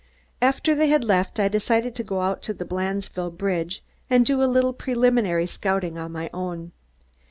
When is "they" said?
0.73-0.87